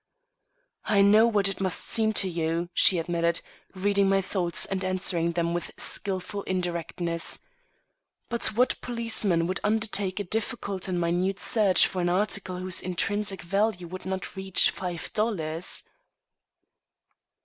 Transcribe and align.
"I 0.85 1.03
know 1.03 1.29
that 1.29 1.47
it 1.47 1.61
must 1.61 1.81
seem 1.81 2.09
so 2.09 2.21
to 2.21 2.27
you," 2.27 2.69
she 2.73 2.97
admitted, 2.97 3.39
reading 3.75 4.09
my 4.09 4.19
thoughts 4.19 4.65
and 4.65 4.83
answering 4.83 5.33
them 5.33 5.53
with 5.53 5.69
skilful 5.77 6.41
indirectness. 6.45 7.37
"But 8.27 8.45
what 8.55 8.81
policeman 8.81 9.45
would 9.45 9.59
undertake 9.63 10.19
a 10.19 10.23
difficult 10.23 10.87
and 10.87 10.99
minute 10.99 11.37
search 11.37 11.85
for 11.85 12.01
an 12.01 12.09
article 12.09 12.57
whose 12.57 12.81
intrinsic 12.81 13.43
value 13.43 13.85
would 13.85 14.07
not 14.07 14.35
reach 14.35 14.71
five 14.71 15.13
dollars?" 15.13 15.83